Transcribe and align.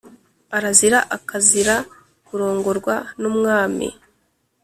arazira 0.57 0.99
akazira 1.17 1.75
kurongorwa 2.27 2.95
numwami 3.21 3.87